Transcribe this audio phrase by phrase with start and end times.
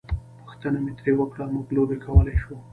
[0.41, 2.55] پوښتنه مې ترې وکړه: موږ لوبې کولای شو؟